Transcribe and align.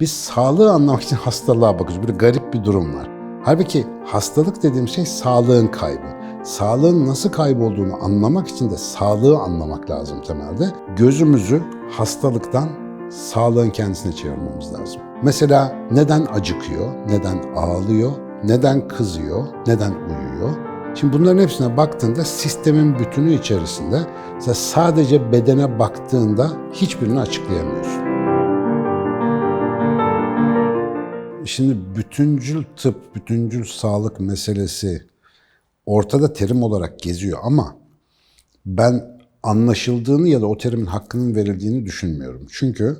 Biz 0.00 0.12
sağlığı 0.12 0.72
anlamak 0.72 1.02
için 1.02 1.16
hastalığa 1.16 1.78
bakıyoruz. 1.78 2.02
Böyle 2.02 2.18
garip 2.18 2.52
bir 2.52 2.64
durum 2.64 2.94
var. 2.94 3.08
Halbuki 3.44 3.86
hastalık 4.04 4.62
dediğim 4.62 4.88
şey 4.88 5.06
sağlığın 5.06 5.66
kaybı. 5.66 6.06
Sağlığın 6.42 7.06
nasıl 7.06 7.30
kaybolduğunu 7.30 8.04
anlamak 8.04 8.48
için 8.48 8.70
de 8.70 8.76
sağlığı 8.76 9.38
anlamak 9.38 9.90
lazım 9.90 10.22
temelde. 10.22 10.72
Gözümüzü 10.96 11.62
hastalıktan 11.90 12.68
sağlığın 13.10 13.70
kendisine 13.70 14.12
çevirmemiz 14.12 14.72
lazım. 14.72 15.00
Mesela 15.22 15.76
neden 15.90 16.26
acıkıyor, 16.32 16.86
neden 17.08 17.38
ağlıyor, 17.56 18.12
neden 18.44 18.88
kızıyor, 18.88 19.46
neden 19.66 19.92
uyuyor? 19.92 20.50
Şimdi 20.94 21.18
bunların 21.18 21.42
hepsine 21.42 21.76
baktığında 21.76 22.24
sistemin 22.24 22.98
bütünü 22.98 23.34
içerisinde 23.34 24.00
sadece 24.54 25.32
bedene 25.32 25.78
baktığında 25.78 26.50
hiçbirini 26.72 27.20
açıklayamıyorsun. 27.20 28.09
Şimdi 31.50 31.96
bütüncül 31.96 32.64
tıp, 32.76 33.14
bütüncül 33.14 33.64
sağlık 33.64 34.20
meselesi 34.20 35.02
ortada 35.86 36.32
terim 36.32 36.62
olarak 36.62 37.00
geziyor 37.00 37.38
ama 37.42 37.76
ben 38.66 39.20
anlaşıldığını 39.42 40.28
ya 40.28 40.40
da 40.40 40.46
o 40.46 40.58
terimin 40.58 40.86
hakkının 40.86 41.34
verildiğini 41.34 41.86
düşünmüyorum. 41.86 42.46
Çünkü 42.52 42.96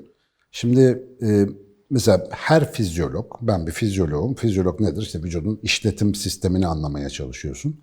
şimdi 0.50 1.04
e, 1.22 1.46
mesela 1.90 2.28
her 2.30 2.72
fizyolog, 2.72 3.32
ben 3.42 3.66
bir 3.66 3.72
fizyoloğum, 3.72 4.34
fizyolog 4.34 4.80
nedir? 4.80 5.02
İşte 5.02 5.22
vücudun 5.22 5.60
işletim 5.62 6.14
sistemini 6.14 6.66
anlamaya 6.66 7.10
çalışıyorsun. 7.10 7.80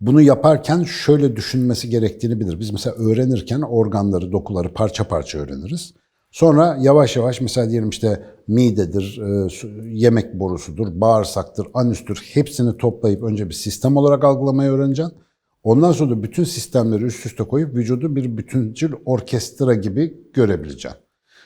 Bunu 0.00 0.22
yaparken 0.22 0.84
şöyle 0.84 1.36
düşünmesi 1.36 1.90
gerektiğini 1.90 2.40
bilir. 2.40 2.60
Biz 2.60 2.70
mesela 2.70 2.96
öğrenirken 2.96 3.60
organları, 3.60 4.32
dokuları 4.32 4.72
parça 4.72 5.08
parça 5.08 5.38
öğreniriz. 5.38 5.94
Sonra 6.30 6.78
yavaş 6.80 7.16
yavaş 7.16 7.40
mesela 7.40 7.70
diyelim 7.70 7.88
işte 7.88 8.24
midedir, 8.48 9.20
e, 9.22 9.48
yemek 9.88 10.34
borusudur, 10.34 11.00
bağırsaktır, 11.00 11.66
anüstür 11.74 12.16
hepsini 12.34 12.76
toplayıp 12.76 13.22
önce 13.22 13.48
bir 13.48 13.54
sistem 13.54 13.96
olarak 13.96 14.24
algılamayı 14.24 14.70
öğreneceksin. 14.70 15.14
Ondan 15.62 15.92
sonra 15.92 16.10
da 16.10 16.22
bütün 16.22 16.44
sistemleri 16.44 17.04
üst 17.04 17.26
üste 17.26 17.44
koyup 17.44 17.74
vücudu 17.74 18.16
bir 18.16 18.36
bütüncül 18.36 18.92
orkestra 19.04 19.74
gibi 19.74 20.30
görebileceksin. 20.34 21.00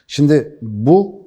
Şimdi 0.07 0.59
bu 0.63 1.25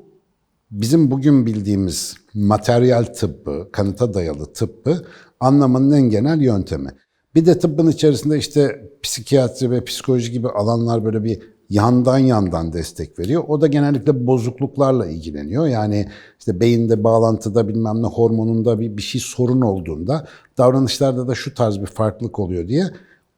bizim 0.72 1.12
bugün 1.12 1.46
bildiğimiz 1.46 2.16
materyal 2.34 3.04
tıbbı, 3.04 3.70
kanıta 3.72 4.14
dayalı 4.14 4.54
tıbbı 4.54 5.06
anlamanın 5.40 5.92
en 5.92 6.10
genel 6.10 6.42
yöntemi. 6.42 6.90
Bir 7.36 7.46
de 7.46 7.60
tıbbın 7.60 7.88
içerisinde 7.88 8.38
işte 8.38 8.92
psikiyatri 9.04 9.72
ve 9.72 9.84
psikoloji 9.84 10.32
gibi 10.32 10.50
alanlar 10.50 11.06
böyle 11.06 11.24
bir 11.24 11.57
yandan 11.70 12.18
yandan 12.18 12.74
destek 12.74 13.20
veriyor. 13.20 13.44
O 13.48 13.62
da 13.62 13.68
genellikle 13.68 14.28
bozukluklarla 14.28 15.08
ilgileniyor. 15.08 15.68
Yani 15.68 16.10
işte 16.40 16.60
beyinde 16.60 17.04
bağlantıda 17.04 17.68
bilmem 17.68 18.02
ne 18.02 18.08
hormonunda 18.08 18.80
bir, 18.80 18.98
bir 18.98 19.02
şey 19.02 19.22
sorun 19.22 19.62
olduğunda 19.62 20.28
davranışlarda 20.58 21.28
da 21.28 21.36
şu 21.36 21.54
tarz 21.54 21.82
bir 21.82 21.86
farklılık 21.86 22.40
oluyor 22.40 22.68
diye 22.68 22.86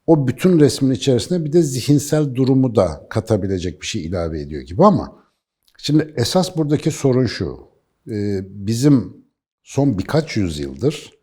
o 0.07 0.27
bütün 0.27 0.59
resmin 0.59 0.91
içerisine 0.91 1.45
bir 1.45 1.53
de 1.53 1.61
zihinsel 1.61 2.35
durumu 2.35 2.75
da 2.75 3.07
katabilecek 3.09 3.81
bir 3.81 3.85
şey 3.85 4.05
ilave 4.05 4.41
ediyor 4.41 4.61
gibi 4.61 4.85
ama 4.85 5.15
şimdi 5.77 6.13
esas 6.17 6.57
buradaki 6.57 6.91
sorun 6.91 7.25
şu. 7.25 7.57
Ee, 8.07 8.39
bizim 8.43 9.13
son 9.63 9.97
birkaç 9.97 10.37
yüzyıldır 10.37 11.19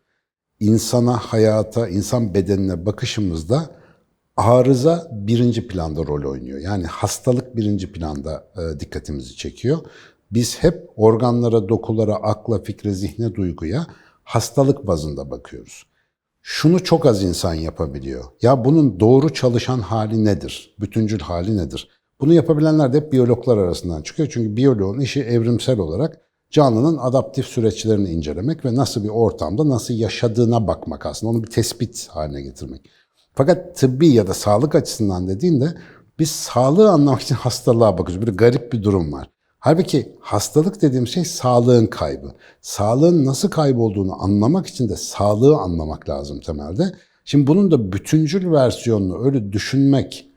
insana, 0.59 1.17
hayata, 1.17 1.87
insan 1.87 2.33
bedenine 2.33 2.85
bakışımızda 2.85 3.76
arıza 4.37 5.07
birinci 5.11 5.67
planda 5.67 6.01
rol 6.05 6.31
oynuyor. 6.31 6.59
Yani 6.59 6.85
hastalık 6.85 7.55
birinci 7.55 7.91
planda 7.91 8.47
e, 8.57 8.79
dikkatimizi 8.79 9.35
çekiyor. 9.35 9.77
Biz 10.31 10.63
hep 10.63 10.89
organlara, 10.95 11.69
dokulara, 11.69 12.15
akla, 12.15 12.63
fikre, 12.63 12.91
zihne, 12.91 13.35
duyguya 13.35 13.87
hastalık 14.23 14.87
bazında 14.87 15.31
bakıyoruz. 15.31 15.83
Şunu 16.41 16.83
çok 16.83 17.05
az 17.05 17.23
insan 17.23 17.53
yapabiliyor. 17.53 18.23
Ya 18.41 18.65
bunun 18.65 18.99
doğru 18.99 19.33
çalışan 19.33 19.79
hali 19.79 20.25
nedir? 20.25 20.75
Bütüncül 20.79 21.19
hali 21.19 21.57
nedir? 21.57 21.89
Bunu 22.21 22.33
yapabilenler 22.33 22.93
de 22.93 22.97
hep 22.97 23.11
biyologlar 23.11 23.57
arasından 23.57 24.01
çıkıyor. 24.01 24.29
Çünkü 24.31 24.57
biyoloğun 24.57 24.99
işi 24.99 25.21
evrimsel 25.21 25.79
olarak 25.79 26.21
canlının 26.51 26.97
adaptif 26.97 27.45
süreçlerini 27.45 28.09
incelemek 28.09 28.65
ve 28.65 28.75
nasıl 28.75 29.03
bir 29.03 29.09
ortamda 29.09 29.69
nasıl 29.69 29.93
yaşadığına 29.93 30.67
bakmak 30.67 31.05
aslında. 31.05 31.31
Onu 31.31 31.43
bir 31.43 31.49
tespit 31.49 32.07
haline 32.07 32.41
getirmek. 32.41 32.89
Fakat 33.37 33.75
tıbbi 33.75 34.07
ya 34.07 34.27
da 34.27 34.33
sağlık 34.33 34.75
açısından 34.75 35.27
dediğinde 35.27 35.73
biz 36.19 36.29
sağlığı 36.31 36.89
anlamak 36.89 37.21
için 37.21 37.35
hastalığa 37.35 37.97
bakıyoruz. 37.97 38.27
Bir 38.27 38.37
garip 38.37 38.73
bir 38.73 38.83
durum 38.83 39.13
var. 39.13 39.29
Halbuki 39.59 40.15
hastalık 40.19 40.81
dediğim 40.81 41.07
şey 41.07 41.25
sağlığın 41.25 41.85
kaybı. 41.85 42.31
Sağlığın 42.61 43.25
nasıl 43.25 43.49
kaybolduğunu 43.49 44.23
anlamak 44.23 44.67
için 44.67 44.89
de 44.89 44.95
sağlığı 44.95 45.57
anlamak 45.57 46.09
lazım 46.09 46.39
temelde. 46.39 46.83
Şimdi 47.25 47.47
bunun 47.47 47.71
da 47.71 47.91
bütüncül 47.91 48.51
versiyonunu 48.51 49.25
öyle 49.25 49.51
düşünmek, 49.51 50.29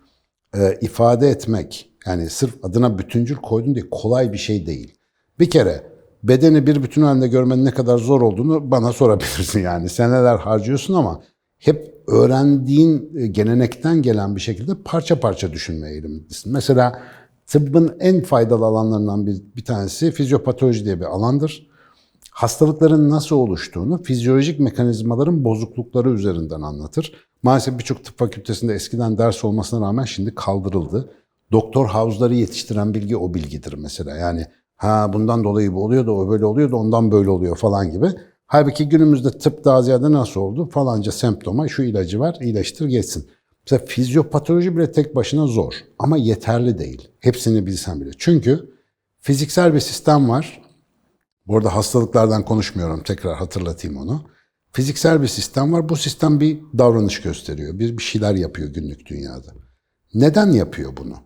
e, 0.54 0.78
ifade 0.80 1.28
etmek, 1.28 1.90
yani 2.06 2.30
sırf 2.30 2.64
adına 2.64 2.98
bütüncül 2.98 3.36
koydun 3.36 3.74
diye 3.74 3.90
kolay 3.90 4.32
bir 4.32 4.38
şey 4.38 4.66
değil. 4.66 4.94
Bir 5.38 5.50
kere 5.50 5.82
bedeni 6.22 6.66
bir 6.66 6.82
bütün 6.82 7.02
halinde 7.02 7.28
görmenin 7.28 7.64
ne 7.64 7.70
kadar 7.70 7.98
zor 7.98 8.20
olduğunu 8.22 8.70
bana 8.70 8.92
sorabilirsin 8.92 9.60
yani. 9.60 9.88
Seneler 9.88 10.36
harcıyorsun 10.36 10.94
ama 10.94 11.22
hep 11.58 11.99
öğrendiğin 12.10 13.10
e, 13.16 13.26
gelenekten 13.26 14.02
gelen 14.02 14.36
bir 14.36 14.40
şekilde 14.40 14.74
parça 14.84 15.20
parça 15.20 15.52
düşünmeye 15.52 15.92
eğilimlisin. 15.92 16.52
Mesela 16.52 17.02
tıbbın 17.46 17.96
en 18.00 18.22
faydalı 18.22 18.64
alanlarından 18.64 19.26
bir, 19.26 19.42
bir 19.56 19.64
tanesi 19.64 20.10
fizyopatoloji 20.10 20.84
diye 20.84 21.00
bir 21.00 21.04
alandır. 21.04 21.70
Hastalıkların 22.30 23.10
nasıl 23.10 23.36
oluştuğunu 23.36 24.02
fizyolojik 24.02 24.60
mekanizmaların 24.60 25.44
bozuklukları 25.44 26.10
üzerinden 26.10 26.60
anlatır. 26.60 27.12
Maalesef 27.42 27.78
birçok 27.78 28.04
tıp 28.04 28.18
fakültesinde 28.18 28.74
eskiden 28.74 29.18
ders 29.18 29.44
olmasına 29.44 29.86
rağmen 29.86 30.04
şimdi 30.04 30.34
kaldırıldı. 30.34 31.10
Doktor 31.52 31.86
havuzları 31.86 32.34
yetiştiren 32.34 32.94
bilgi 32.94 33.16
o 33.16 33.34
bilgidir 33.34 33.74
mesela. 33.78 34.16
Yani 34.16 34.46
ha 34.76 35.12
bundan 35.12 35.44
dolayı 35.44 35.72
bu 35.72 35.84
oluyor 35.84 36.06
da 36.06 36.12
o 36.12 36.28
böyle 36.28 36.44
oluyor 36.44 36.70
da 36.70 36.76
ondan 36.76 37.12
böyle 37.12 37.30
oluyor 37.30 37.56
falan 37.56 37.90
gibi. 37.90 38.06
Halbuki 38.52 38.88
günümüzde 38.88 39.30
tıp 39.30 39.64
daha 39.64 39.82
ziyade 39.82 40.12
nasıl 40.12 40.40
oldu? 40.40 40.68
Falanca 40.70 41.12
semptoma 41.12 41.68
şu 41.68 41.82
ilacı 41.82 42.20
var, 42.20 42.36
iyileştir 42.40 42.86
geçsin. 42.86 43.30
Mesela 43.64 43.86
fizyopatoloji 43.86 44.76
bile 44.76 44.92
tek 44.92 45.16
başına 45.16 45.46
zor 45.46 45.74
ama 45.98 46.16
yeterli 46.16 46.78
değil. 46.78 47.08
Hepsini 47.20 47.66
bilsen 47.66 48.00
bile. 48.00 48.10
Çünkü 48.18 48.70
fiziksel 49.20 49.74
bir 49.74 49.80
sistem 49.80 50.28
var. 50.28 50.62
Bu 51.46 51.56
arada 51.56 51.76
hastalıklardan 51.76 52.44
konuşmuyorum, 52.44 53.02
tekrar 53.02 53.36
hatırlatayım 53.36 53.96
onu. 53.96 54.22
Fiziksel 54.72 55.22
bir 55.22 55.28
sistem 55.28 55.72
var. 55.72 55.88
Bu 55.88 55.96
sistem 55.96 56.40
bir 56.40 56.58
davranış 56.78 57.22
gösteriyor. 57.22 57.78
Bir, 57.78 57.98
bir 57.98 58.02
şeyler 58.02 58.34
yapıyor 58.34 58.68
günlük 58.68 59.06
dünyada. 59.06 59.52
Neden 60.14 60.52
yapıyor 60.52 60.96
bunu? 60.96 61.16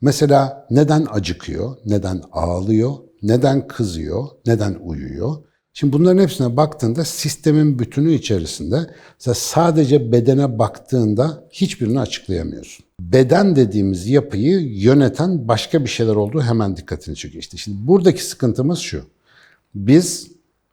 Mesela 0.00 0.66
neden 0.70 1.06
acıkıyor, 1.10 1.76
neden 1.86 2.22
ağlıyor, 2.32 2.92
neden 3.22 3.68
kızıyor, 3.68 4.26
neden 4.46 4.74
uyuyor? 4.74 5.49
Şimdi 5.72 5.92
bunların 5.92 6.22
hepsine 6.22 6.56
baktığında 6.56 7.04
sistemin 7.04 7.78
bütünü 7.78 8.12
içerisinde 8.12 8.90
sadece 9.18 10.12
bedene 10.12 10.58
baktığında 10.58 11.44
hiçbirini 11.52 12.00
açıklayamıyorsun. 12.00 12.84
Beden 13.00 13.56
dediğimiz 13.56 14.06
yapıyı 14.06 14.60
yöneten 14.60 15.48
başka 15.48 15.84
bir 15.84 15.88
şeyler 15.88 16.14
olduğu 16.14 16.42
hemen 16.42 16.76
dikkatini 16.76 17.16
çekiyor. 17.16 17.42
İşte 17.42 17.56
şimdi 17.56 17.86
buradaki 17.86 18.24
sıkıntımız 18.24 18.78
şu. 18.78 19.02
Biz 19.74 20.30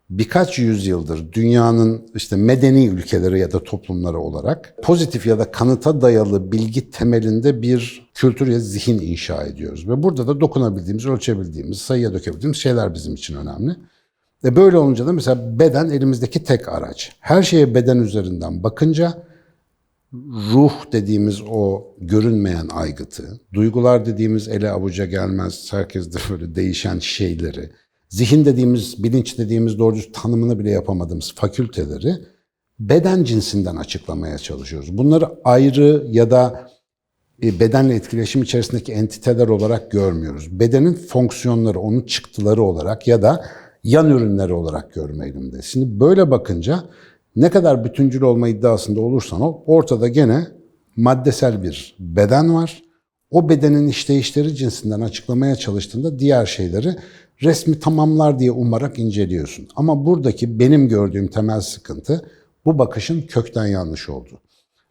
birkaç 0.09 0.59
yüzyıldır 0.59 1.33
dünyanın 1.33 2.09
işte 2.15 2.35
medeni 2.35 2.87
ülkeleri 2.87 3.39
ya 3.39 3.51
da 3.51 3.63
toplumları 3.63 4.19
olarak 4.19 4.73
pozitif 4.83 5.25
ya 5.25 5.39
da 5.39 5.51
kanıta 5.51 6.01
dayalı 6.01 6.51
bilgi 6.51 6.91
temelinde 6.91 7.61
bir 7.61 8.09
kültür 8.13 8.47
ya 8.47 8.59
zihin 8.59 8.99
inşa 8.99 9.43
ediyoruz. 9.43 9.89
Ve 9.89 10.03
burada 10.03 10.27
da 10.27 10.41
dokunabildiğimiz, 10.41 11.05
ölçebildiğimiz, 11.05 11.77
sayıya 11.77 12.13
dökebildiğimiz 12.13 12.57
şeyler 12.57 12.93
bizim 12.93 13.13
için 13.13 13.35
önemli. 13.35 13.75
E 14.45 14.55
böyle 14.55 14.77
olunca 14.77 15.07
da 15.07 15.13
mesela 15.13 15.59
beden 15.59 15.89
elimizdeki 15.89 16.43
tek 16.43 16.69
araç. 16.69 17.11
Her 17.19 17.43
şeye 17.43 17.75
beden 17.75 17.97
üzerinden 17.97 18.63
bakınca 18.63 19.23
ruh 20.53 20.91
dediğimiz 20.91 21.41
o 21.49 21.87
görünmeyen 22.01 22.67
aygıtı, 22.67 23.39
duygular 23.53 24.05
dediğimiz 24.05 24.47
ele 24.47 24.71
avuca 24.71 25.05
gelmez, 25.05 25.67
herkeste 25.73 26.19
böyle 26.29 26.55
değişen 26.55 26.99
şeyleri, 26.99 27.69
zihin 28.09 28.45
dediğimiz, 28.45 29.03
bilinç 29.03 29.37
dediğimiz 29.37 29.79
doğru 29.79 29.95
düz 29.95 30.11
tanımını 30.11 30.59
bile 30.59 30.69
yapamadığımız 30.69 31.33
fakülteleri 31.35 32.15
beden 32.79 33.23
cinsinden 33.23 33.75
açıklamaya 33.75 34.37
çalışıyoruz. 34.37 34.97
Bunları 34.97 35.29
ayrı 35.43 36.07
ya 36.09 36.31
da 36.31 36.69
e, 37.43 37.59
bedenle 37.59 37.95
etkileşim 37.95 38.43
içerisindeki 38.43 38.93
entiteler 38.93 39.47
olarak 39.47 39.91
görmüyoruz. 39.91 40.59
Bedenin 40.59 40.93
fonksiyonları, 40.93 41.79
onun 41.79 42.01
çıktıları 42.01 42.63
olarak 42.63 43.07
ya 43.07 43.21
da 43.21 43.45
yan 43.83 44.09
ürünleri 44.09 44.53
olarak 44.53 44.93
görme 44.93 45.25
eğiliminde. 45.25 45.61
Şimdi 45.61 45.99
böyle 45.99 46.31
bakınca 46.31 46.83
ne 47.35 47.49
kadar 47.49 47.85
bütüncül 47.85 48.21
olma 48.21 48.47
iddiasında 48.47 49.01
olursan 49.01 49.41
ol, 49.41 49.55
ortada 49.65 50.07
gene 50.07 50.47
maddesel 50.95 51.63
bir 51.63 51.95
beden 51.99 52.55
var. 52.55 52.83
O 53.31 53.49
bedenin 53.49 53.87
işleyişleri 53.87 54.55
cinsinden 54.55 55.01
açıklamaya 55.01 55.55
çalıştığında 55.55 56.19
diğer 56.19 56.45
şeyleri 56.45 56.95
resmi 57.41 57.79
tamamlar 57.79 58.39
diye 58.39 58.51
umarak 58.51 58.99
inceliyorsun. 58.99 59.67
Ama 59.75 60.05
buradaki 60.05 60.59
benim 60.59 60.89
gördüğüm 60.89 61.27
temel 61.27 61.61
sıkıntı 61.61 62.21
bu 62.65 62.79
bakışın 62.79 63.21
kökten 63.21 63.65
yanlış 63.65 64.09
olduğu. 64.09 64.39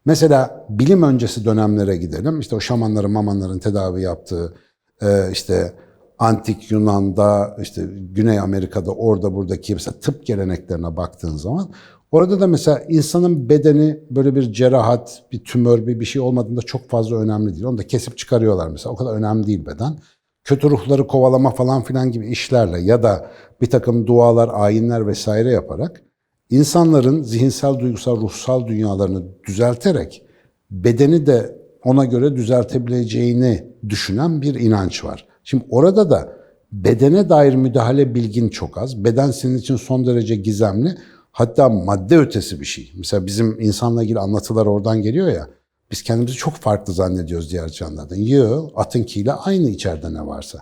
Mesela 0.04 0.66
bilim 0.70 1.02
öncesi 1.02 1.44
dönemlere 1.44 1.96
gidelim. 1.96 2.40
İşte 2.40 2.56
o 2.56 2.60
şamanların, 2.60 3.10
mamanların 3.10 3.58
tedavi 3.58 4.02
yaptığı, 4.02 4.54
e, 5.02 5.06
işte 5.32 5.72
antik 6.18 6.70
Yunan'da, 6.70 7.56
işte 7.62 7.86
Güney 8.12 8.38
Amerika'da, 8.38 8.90
orada 8.92 9.34
buradaki 9.34 9.74
mesela 9.74 10.00
tıp 10.00 10.26
geleneklerine 10.26 10.96
baktığın 10.96 11.36
zaman 11.36 11.70
orada 12.12 12.40
da 12.40 12.46
mesela 12.46 12.82
insanın 12.88 13.48
bedeni 13.48 14.00
böyle 14.10 14.34
bir 14.34 14.52
cerahat, 14.52 15.22
bir 15.32 15.44
tümör, 15.44 15.86
bir 15.86 16.00
bir 16.00 16.04
şey 16.04 16.22
olmadığında 16.22 16.62
çok 16.62 16.88
fazla 16.88 17.16
önemli 17.16 17.52
değil. 17.52 17.64
Onu 17.64 17.78
da 17.78 17.86
kesip 17.86 18.18
çıkarıyorlar 18.18 18.68
mesela. 18.68 18.92
O 18.92 18.96
kadar 18.96 19.14
önemli 19.14 19.46
değil 19.46 19.66
beden. 19.66 19.98
Kötü 20.44 20.70
ruhları 20.70 21.06
kovalama 21.06 21.50
falan 21.50 21.82
filan 21.82 22.12
gibi 22.12 22.28
işlerle 22.28 22.80
ya 22.80 23.02
da 23.02 23.30
bir 23.60 23.70
takım 23.70 24.06
dualar, 24.06 24.50
ayinler 24.52 25.06
vesaire 25.06 25.50
yaparak 25.50 26.02
insanların 26.50 27.22
zihinsel, 27.22 27.78
duygusal, 27.78 28.20
ruhsal 28.20 28.66
dünyalarını 28.66 29.22
düzelterek 29.46 30.22
bedeni 30.70 31.26
de 31.26 31.56
ona 31.84 32.04
göre 32.04 32.36
düzeltebileceğini 32.36 33.64
düşünen 33.88 34.42
bir 34.42 34.54
inanç 34.54 35.04
var. 35.04 35.26
Şimdi 35.48 35.64
orada 35.70 36.10
da 36.10 36.32
bedene 36.72 37.28
dair 37.28 37.54
müdahale 37.54 38.14
bilgin 38.14 38.48
çok 38.48 38.78
az. 38.78 39.04
Beden 39.04 39.30
senin 39.30 39.58
için 39.58 39.76
son 39.76 40.06
derece 40.06 40.36
gizemli. 40.36 40.94
Hatta 41.32 41.68
madde 41.68 42.18
ötesi 42.18 42.60
bir 42.60 42.64
şey. 42.64 42.92
Mesela 42.96 43.26
bizim 43.26 43.60
insanla 43.60 44.02
ilgili 44.02 44.18
anlatılar 44.18 44.66
oradan 44.66 45.02
geliyor 45.02 45.28
ya. 45.28 45.48
Biz 45.90 46.02
kendimizi 46.02 46.36
çok 46.36 46.54
farklı 46.54 46.92
zannediyoruz 46.92 47.50
diğer 47.50 47.68
canlılardan. 47.68 48.16
Yo, 48.16 48.68
atınkiyle 48.76 49.32
aynı 49.32 49.70
içeride 49.70 50.14
ne 50.14 50.26
varsa. 50.26 50.58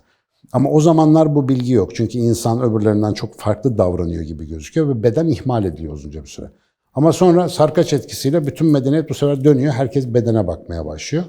Ama 0.52 0.70
o 0.70 0.80
zamanlar 0.80 1.34
bu 1.34 1.48
bilgi 1.48 1.72
yok. 1.72 1.94
Çünkü 1.94 2.18
insan 2.18 2.62
öbürlerinden 2.62 3.12
çok 3.12 3.38
farklı 3.38 3.78
davranıyor 3.78 4.22
gibi 4.22 4.48
gözüküyor 4.48 4.88
ve 4.88 5.02
beden 5.02 5.26
ihmal 5.28 5.64
ediliyor 5.64 5.94
uzunca 5.94 6.22
bir 6.22 6.28
süre. 6.28 6.50
Ama 6.94 7.12
sonra 7.12 7.48
sarkaç 7.48 7.92
etkisiyle 7.92 8.46
bütün 8.46 8.66
medeniyet 8.66 9.10
bu 9.10 9.14
sefer 9.14 9.44
dönüyor. 9.44 9.72
Herkes 9.72 10.06
bedene 10.06 10.46
bakmaya 10.46 10.86
başlıyor. 10.86 11.24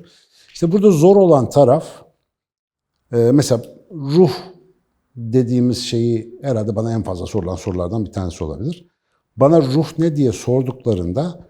İşte 0.53 0.71
burada 0.71 0.91
zor 0.91 1.15
olan 1.15 1.49
taraf 1.49 2.04
e, 3.15 3.31
mesela 3.31 3.61
ruh 3.91 4.31
dediğimiz 5.15 5.77
şeyi 5.77 6.39
herhalde 6.41 6.75
bana 6.75 6.93
en 6.93 7.03
fazla 7.03 7.25
sorulan 7.25 7.55
sorulardan 7.55 8.05
bir 8.05 8.11
tanesi 8.11 8.43
olabilir. 8.43 8.87
Bana 9.37 9.61
ruh 9.61 9.87
ne 9.99 10.15
diye 10.15 10.31
sorduklarında 10.31 11.47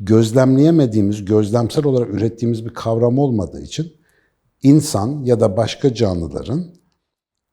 gözlemleyemediğimiz, 0.00 1.24
gözlemsel 1.24 1.84
olarak 1.84 2.14
ürettiğimiz 2.14 2.66
bir 2.66 2.74
kavram 2.74 3.18
olmadığı 3.18 3.62
için 3.62 3.92
insan 4.62 5.24
ya 5.24 5.40
da 5.40 5.56
başka 5.56 5.94
canlıların 5.94 6.64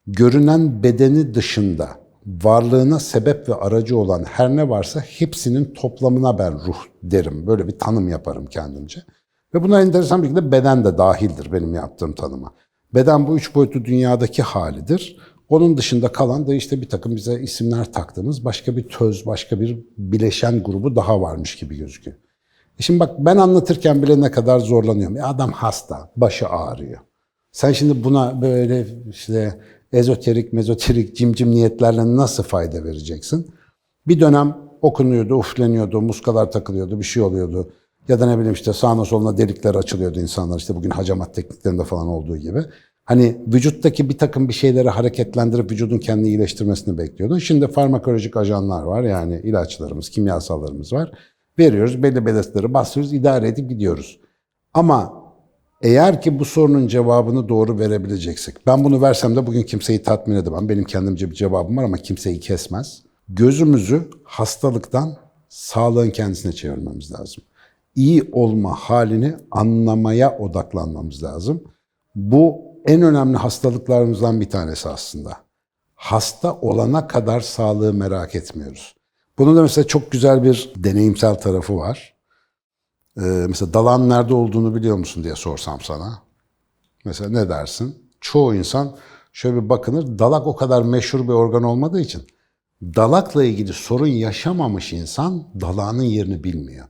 görünen 0.06 0.82
bedeni 0.82 1.34
dışında 1.34 1.88
varlığına 2.26 2.98
sebep 2.98 3.48
ve 3.48 3.54
aracı 3.54 3.98
olan 3.98 4.24
her 4.24 4.56
ne 4.56 4.68
varsa 4.68 5.00
hepsinin 5.00 5.74
toplamına 5.74 6.38
ben 6.38 6.52
ruh 6.52 6.76
derim. 7.02 7.46
Böyle 7.46 7.68
bir 7.68 7.78
tanım 7.78 8.08
yaparım 8.08 8.46
kendimce. 8.46 9.02
Ve 9.54 9.62
buna 9.62 9.80
enteresan 9.80 10.22
bir 10.22 10.28
şekilde 10.28 10.52
beden 10.52 10.84
de 10.84 10.98
dahildir 10.98 11.52
benim 11.52 11.74
yaptığım 11.74 12.14
tanıma. 12.14 12.52
Beden 12.94 13.26
bu 13.26 13.36
üç 13.36 13.54
boyutlu 13.54 13.84
dünyadaki 13.84 14.42
halidir. 14.42 15.16
Onun 15.48 15.76
dışında 15.76 16.12
kalan 16.12 16.46
da 16.46 16.54
işte 16.54 16.80
bir 16.80 16.88
takım 16.88 17.16
bize 17.16 17.40
isimler 17.40 17.92
taktığımız 17.92 18.44
başka 18.44 18.76
bir 18.76 18.88
töz, 18.88 19.26
başka 19.26 19.60
bir 19.60 19.78
bileşen 19.98 20.62
grubu 20.62 20.96
daha 20.96 21.20
varmış 21.20 21.56
gibi 21.56 21.76
gözüküyor. 21.76 22.16
E 22.78 22.82
Şimdi 22.82 23.00
bak 23.00 23.10
ben 23.18 23.36
anlatırken 23.36 24.02
bile 24.02 24.20
ne 24.20 24.30
kadar 24.30 24.58
zorlanıyorum. 24.58 25.16
Ya 25.16 25.26
adam 25.26 25.52
hasta, 25.52 26.10
başı 26.16 26.48
ağrıyor. 26.48 27.00
Sen 27.52 27.72
şimdi 27.72 28.04
buna 28.04 28.42
böyle 28.42 28.86
işte 29.10 29.60
ezoterik, 29.92 30.52
mezoterik, 30.52 31.16
cimcim 31.16 31.50
niyetlerle 31.50 32.16
nasıl 32.16 32.42
fayda 32.42 32.84
vereceksin? 32.84 33.54
Bir 34.06 34.20
dönem 34.20 34.56
okunuyordu, 34.82 35.34
ufleniyordu, 35.34 36.00
muskalar 36.00 36.52
takılıyordu, 36.52 36.98
bir 36.98 37.04
şey 37.04 37.22
oluyordu. 37.22 37.72
Ya 38.08 38.20
da 38.20 38.26
ne 38.26 38.36
bileyim 38.38 38.54
işte 38.54 38.72
sağına 38.72 39.04
soluna 39.04 39.38
delikler 39.38 39.74
açılıyordu 39.74 40.20
insanlar. 40.20 40.58
İşte 40.58 40.76
bugün 40.76 40.90
hacamat 40.90 41.34
tekniklerinde 41.34 41.84
falan 41.84 42.06
olduğu 42.06 42.36
gibi. 42.36 42.64
Hani 43.04 43.36
vücuttaki 43.46 44.08
bir 44.08 44.18
takım 44.18 44.48
bir 44.48 44.52
şeyleri 44.52 44.88
hareketlendirip 44.88 45.70
vücudun 45.70 45.98
kendini 45.98 46.28
iyileştirmesini 46.28 46.98
bekliyordun. 46.98 47.38
Şimdi 47.38 47.68
farmakolojik 47.68 48.36
ajanlar 48.36 48.82
var 48.82 49.02
yani 49.02 49.40
ilaçlarımız, 49.44 50.10
kimyasallarımız 50.10 50.92
var. 50.92 51.12
Veriyoruz, 51.58 52.02
belli 52.02 52.26
belirtileri 52.26 52.74
basıyoruz, 52.74 53.12
idare 53.12 53.48
edip 53.48 53.68
gidiyoruz. 53.68 54.20
Ama 54.74 55.24
eğer 55.82 56.22
ki 56.22 56.38
bu 56.38 56.44
sorunun 56.44 56.88
cevabını 56.88 57.48
doğru 57.48 57.78
verebileceksek, 57.78 58.66
ben 58.66 58.84
bunu 58.84 59.02
versem 59.02 59.36
de 59.36 59.46
bugün 59.46 59.62
kimseyi 59.62 60.02
tatmin 60.02 60.36
edemem. 60.36 60.68
Benim 60.68 60.84
kendimce 60.84 61.30
bir 61.30 61.34
cevabım 61.34 61.76
var 61.76 61.84
ama 61.84 61.96
kimseyi 61.96 62.40
kesmez. 62.40 63.02
Gözümüzü 63.28 64.10
hastalıktan 64.24 65.16
sağlığın 65.48 66.10
kendisine 66.10 66.52
çevirmemiz 66.52 67.12
lazım. 67.12 67.44
İyi 67.94 68.28
olma 68.32 68.74
halini 68.74 69.36
anlamaya 69.50 70.38
odaklanmamız 70.38 71.22
lazım. 71.22 71.64
Bu 72.14 72.60
en 72.86 73.02
önemli 73.02 73.36
hastalıklarımızdan 73.36 74.40
bir 74.40 74.50
tanesi 74.50 74.88
aslında. 74.88 75.36
Hasta 75.94 76.54
olana 76.54 77.06
kadar 77.06 77.40
sağlığı 77.40 77.94
merak 77.94 78.34
etmiyoruz. 78.34 78.94
Bunun 79.38 79.56
da 79.56 79.62
mesela 79.62 79.86
çok 79.86 80.10
güzel 80.10 80.42
bir 80.42 80.72
deneyimsel 80.76 81.34
tarafı 81.34 81.76
var. 81.76 82.14
Ee, 83.16 83.20
mesela 83.48 83.74
dalan 83.74 84.08
nerede 84.08 84.34
olduğunu 84.34 84.74
biliyor 84.74 84.96
musun 84.96 85.24
diye 85.24 85.34
sorsam 85.34 85.80
sana. 85.80 86.22
Mesela 87.04 87.30
ne 87.30 87.48
dersin? 87.48 88.10
Çoğu 88.20 88.54
insan 88.54 88.96
şöyle 89.32 89.56
bir 89.56 89.68
bakınır. 89.68 90.18
Dalak 90.18 90.46
o 90.46 90.56
kadar 90.56 90.82
meşhur 90.82 91.22
bir 91.28 91.32
organ 91.32 91.62
olmadığı 91.62 92.00
için 92.00 92.22
dalakla 92.82 93.44
ilgili 93.44 93.72
sorun 93.72 94.06
yaşamamış 94.06 94.92
insan 94.92 95.48
dalağının 95.60 96.02
yerini 96.02 96.44
bilmiyor. 96.44 96.86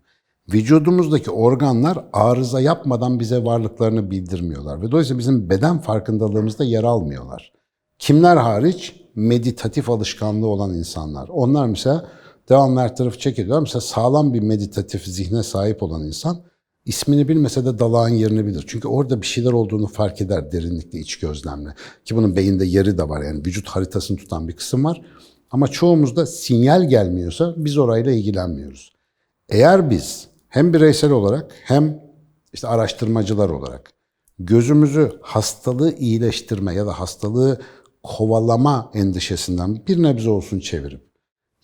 Vücudumuzdaki 0.52 1.30
organlar 1.30 2.04
arıza 2.12 2.60
yapmadan 2.60 3.20
bize 3.20 3.44
varlıklarını 3.44 4.10
bildirmiyorlar 4.10 4.82
ve 4.82 4.90
dolayısıyla 4.90 5.18
bizim 5.18 5.50
beden 5.50 5.78
farkındalığımızda 5.78 6.64
yer 6.64 6.84
almıyorlar. 6.84 7.52
Kimler 7.98 8.36
hariç? 8.36 9.00
Meditatif 9.14 9.90
alışkanlığı 9.90 10.46
olan 10.46 10.74
insanlar. 10.74 11.28
Onlar 11.28 11.66
mesela 11.66 12.08
devamlı 12.48 12.80
her 12.80 12.96
tarafı 12.96 13.18
çekiyorlar. 13.18 13.60
Mesela 13.60 13.80
sağlam 13.80 14.34
bir 14.34 14.40
meditatif 14.40 15.04
zihne 15.04 15.42
sahip 15.42 15.82
olan 15.82 16.06
insan 16.06 16.42
ismini 16.84 17.28
bilmese 17.28 17.64
de 17.64 17.78
dalağın 17.78 18.08
yerini 18.08 18.46
bilir. 18.46 18.64
Çünkü 18.66 18.88
orada 18.88 19.22
bir 19.22 19.26
şeyler 19.26 19.52
olduğunu 19.52 19.86
fark 19.86 20.20
eder 20.20 20.52
derinlikle, 20.52 20.98
iç 20.98 21.18
gözlemle. 21.18 21.74
Ki 22.04 22.16
bunun 22.16 22.36
beyinde 22.36 22.64
yeri 22.64 22.98
de 22.98 23.08
var 23.08 23.22
yani 23.22 23.38
vücut 23.38 23.68
haritasını 23.68 24.16
tutan 24.16 24.48
bir 24.48 24.56
kısım 24.56 24.84
var. 24.84 25.02
Ama 25.50 25.68
çoğumuzda 25.68 26.26
sinyal 26.26 26.88
gelmiyorsa 26.88 27.54
biz 27.56 27.78
orayla 27.78 28.12
ilgilenmiyoruz. 28.12 28.92
Eğer 29.48 29.90
biz 29.90 30.33
hem 30.54 30.74
bireysel 30.74 31.10
olarak 31.10 31.52
hem 31.64 32.00
işte 32.52 32.68
araştırmacılar 32.68 33.50
olarak 33.50 33.90
gözümüzü 34.38 35.12
hastalığı 35.22 35.94
iyileştirme 35.96 36.74
ya 36.74 36.86
da 36.86 37.00
hastalığı 37.00 37.60
kovalama 38.02 38.90
endişesinden 38.94 39.86
bir 39.86 40.02
nebze 40.02 40.30
olsun 40.30 40.60
çevirip 40.60 41.00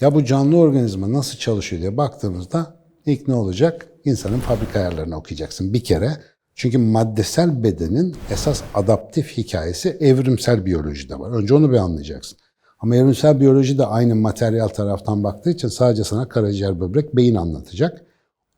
ya 0.01 0.15
bu 0.15 0.25
canlı 0.25 0.57
organizma 0.57 1.13
nasıl 1.13 1.39
çalışıyor 1.39 1.83
diye 1.83 1.97
baktığımızda 1.97 2.77
ilk 3.07 3.29
ne 3.29 3.35
olacak? 3.35 3.89
İnsanın 4.05 4.39
fabrika 4.39 4.79
ayarlarını 4.79 5.17
okuyacaksın 5.17 5.73
bir 5.73 5.85
kere. 5.85 6.17
Çünkü 6.55 6.79
maddesel 6.79 7.63
bedenin 7.63 8.17
esas 8.31 8.63
adaptif 8.75 9.37
hikayesi 9.37 9.97
evrimsel 10.01 10.67
biyolojide 10.67 11.19
var. 11.19 11.31
Önce 11.31 11.55
onu 11.55 11.73
bir 11.73 11.77
anlayacaksın. 11.77 12.39
Ama 12.79 12.97
evrimsel 12.97 13.41
biyoloji 13.41 13.79
de 13.79 13.87
aynı 13.87 14.15
materyal 14.17 14.69
taraftan 14.69 15.25
baktığı 15.25 15.51
için 15.51 15.69
sadece 15.69 16.05
sana 16.05 16.29
karaciğer, 16.29 16.81
böbrek, 16.81 17.17
beyin 17.17 17.35
anlatacak. 17.35 18.10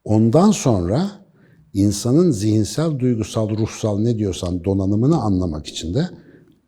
Ondan 0.04 0.50
sonra 0.50 1.10
insanın 1.72 2.30
zihinsel, 2.30 2.98
duygusal, 2.98 3.50
ruhsal 3.50 3.98
ne 3.98 4.18
diyorsan 4.18 4.64
donanımını 4.64 5.22
anlamak 5.22 5.66
için 5.66 5.94
de 5.94 6.08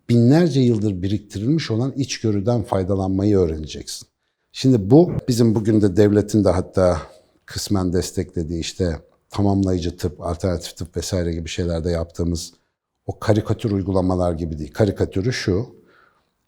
binlerce 0.08 0.60
yıldır 0.60 1.02
biriktirilmiş 1.02 1.70
olan 1.70 1.92
içgörüden 1.96 2.62
faydalanmayı 2.62 3.38
öğreneceksin. 3.38 4.08
Şimdi 4.52 4.90
bu 4.90 5.12
bizim 5.28 5.54
bugün 5.54 5.80
de 5.80 5.96
devletin 5.96 6.44
de 6.44 6.48
hatta 6.48 6.98
kısmen 7.46 7.92
desteklediği 7.92 8.60
işte 8.60 8.98
tamamlayıcı 9.30 9.96
tıp, 9.96 10.20
alternatif 10.20 10.76
tıp 10.76 10.96
vesaire 10.96 11.32
gibi 11.32 11.48
şeylerde 11.48 11.90
yaptığımız 11.90 12.52
o 13.06 13.18
karikatür 13.18 13.70
uygulamalar 13.70 14.32
gibi 14.32 14.58
değil. 14.58 14.72
Karikatürü 14.72 15.32
şu, 15.32 15.66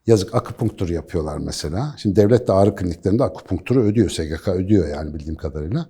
yazık 0.06 0.34
akupunktur 0.34 0.88
yapıyorlar 0.88 1.38
mesela. 1.38 1.94
Şimdi 1.98 2.16
devlet 2.16 2.48
de 2.48 2.52
ağrı 2.52 2.76
kliniklerinde 2.76 3.24
akupunkturu 3.24 3.82
ödüyor, 3.82 4.10
SGK 4.10 4.48
ödüyor 4.48 4.88
yani 4.88 5.14
bildiğim 5.14 5.36
kadarıyla. 5.36 5.86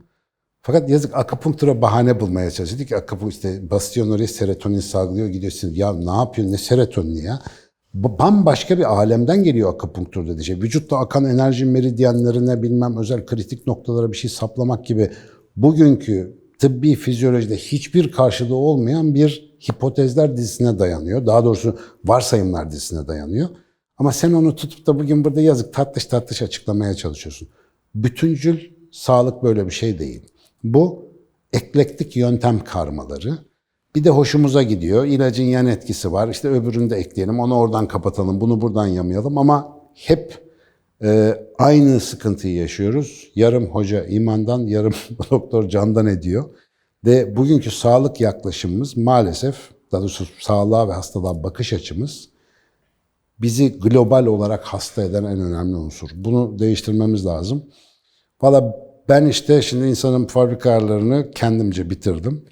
Fakat 0.66 0.90
yazık 0.90 1.16
akupunktura 1.16 1.82
bahane 1.82 2.20
bulmaya. 2.20 2.50
Dedi 2.50 2.86
ki 2.86 2.96
akupunktur 2.96 3.36
işte 3.36 3.70
bastion 3.70 4.10
oraya 4.10 4.28
serotonin 4.28 4.80
salgılıyor 4.80 5.28
gidiyorsun. 5.28 5.74
Ya 5.74 5.92
ne 5.92 6.10
yapıyorsun 6.10 6.52
ne 6.52 6.58
serotonini 6.58 7.24
ya? 7.24 7.42
Bambaşka 7.94 8.78
bir 8.78 8.84
alemden 8.84 9.42
geliyor 9.42 9.74
akupunktur 9.74 10.28
dediği 10.28 10.44
şey. 10.44 10.56
Vücutta 10.56 10.98
akan 10.98 11.24
enerji 11.24 11.64
meridyenlerine 11.64 12.62
bilmem 12.62 12.96
özel 12.96 13.26
kritik 13.26 13.66
noktalara 13.66 14.12
bir 14.12 14.16
şey 14.16 14.30
saplamak 14.30 14.86
gibi 14.86 15.10
bugünkü 15.56 16.36
tıbbi 16.58 16.94
fizyolojide 16.94 17.56
hiçbir 17.56 18.12
karşılığı 18.12 18.56
olmayan 18.56 19.14
bir 19.14 19.56
hipotezler 19.68 20.36
dizisine 20.36 20.78
dayanıyor. 20.78 21.26
Daha 21.26 21.44
doğrusu 21.44 21.78
varsayımlar 22.04 22.70
dizisine 22.70 23.08
dayanıyor. 23.08 23.48
Ama 23.98 24.12
sen 24.12 24.32
onu 24.32 24.56
tutup 24.56 24.86
da 24.86 24.98
bugün 24.98 25.24
burada 25.24 25.40
yazık 25.40 25.74
tatlış 25.74 26.04
tatlış 26.04 26.42
açıklamaya 26.42 26.94
çalışıyorsun. 26.94 27.48
Bütüncül 27.94 28.58
sağlık 28.92 29.42
böyle 29.42 29.66
bir 29.66 29.70
şey 29.70 29.98
değil. 29.98 30.22
Bu 30.74 31.06
eklektik 31.52 32.16
yöntem 32.16 32.64
karmaları. 32.64 33.38
Bir 33.94 34.04
de 34.04 34.10
hoşumuza 34.10 34.62
gidiyor. 34.62 35.04
İlacın 35.04 35.44
yan 35.44 35.66
etkisi 35.66 36.12
var. 36.12 36.28
İşte 36.28 36.48
öbürünü 36.48 36.90
de 36.90 36.96
ekleyelim. 36.96 37.40
Onu 37.40 37.58
oradan 37.58 37.88
kapatalım. 37.88 38.40
Bunu 38.40 38.60
buradan 38.60 38.86
yamayalım. 38.86 39.38
Ama 39.38 39.78
hep 39.94 40.46
e, 41.02 41.34
aynı 41.58 42.00
sıkıntıyı 42.00 42.54
yaşıyoruz. 42.54 43.30
Yarım 43.34 43.66
hoca 43.66 44.06
imandan, 44.06 44.60
yarım 44.60 44.94
doktor 45.30 45.68
candan 45.68 46.06
ediyor. 46.06 46.44
Ve 47.04 47.36
bugünkü 47.36 47.70
sağlık 47.70 48.20
yaklaşımımız 48.20 48.96
maalesef, 48.96 49.56
daha 49.92 50.00
doğrusu 50.00 50.26
sağlığa 50.40 50.88
ve 50.88 50.92
hastalığa 50.92 51.42
bakış 51.42 51.72
açımız 51.72 52.28
bizi 53.38 53.78
global 53.78 54.26
olarak 54.26 54.64
hasta 54.64 55.02
eden 55.02 55.24
en 55.24 55.40
önemli 55.40 55.76
unsur. 55.76 56.10
Bunu 56.14 56.58
değiştirmemiz 56.58 57.26
lazım. 57.26 57.64
Valla 58.42 58.76
ben 59.08 59.26
işte 59.26 59.62
şimdi 59.62 59.86
insanın 59.86 60.26
fabrika 60.26 60.70
ayarlarını 60.70 61.30
kendimce 61.34 61.90
bitirdim. 61.90 62.44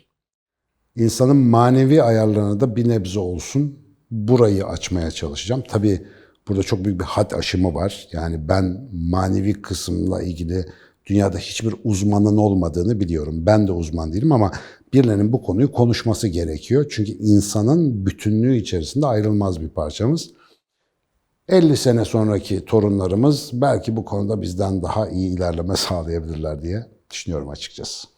İnsanın 0.96 1.36
manevi 1.36 2.02
ayarlarına 2.02 2.60
da 2.60 2.76
bir 2.76 2.88
nebze 2.88 3.20
olsun 3.20 3.78
burayı 4.10 4.66
açmaya 4.66 5.10
çalışacağım. 5.10 5.62
Tabii 5.68 6.06
burada 6.48 6.62
çok 6.62 6.84
büyük 6.84 7.00
bir 7.00 7.04
had 7.04 7.30
aşımı 7.32 7.74
var. 7.74 8.08
Yani 8.12 8.48
ben 8.48 8.88
manevi 8.92 9.52
kısımla 9.52 10.22
ilgili 10.22 10.64
dünyada 11.06 11.38
hiçbir 11.38 11.74
uzmanın 11.84 12.36
olmadığını 12.36 13.00
biliyorum. 13.00 13.46
Ben 13.46 13.68
de 13.68 13.72
uzman 13.72 14.12
değilim 14.12 14.32
ama 14.32 14.52
birilerinin 14.92 15.32
bu 15.32 15.42
konuyu 15.42 15.72
konuşması 15.72 16.28
gerekiyor. 16.28 16.86
Çünkü 16.90 17.12
insanın 17.12 18.06
bütünlüğü 18.06 18.56
içerisinde 18.56 19.06
ayrılmaz 19.06 19.60
bir 19.60 19.68
parçamız. 19.68 20.30
50 21.48 21.76
sene 21.76 22.04
sonraki 22.04 22.64
torunlarımız 22.64 23.50
belki 23.52 23.96
bu 23.96 24.04
konuda 24.04 24.42
bizden 24.42 24.82
daha 24.82 25.08
iyi 25.08 25.36
ilerleme 25.36 25.76
sağlayabilirler 25.76 26.62
diye 26.62 26.86
düşünüyorum 27.10 27.48
açıkçası. 27.48 28.08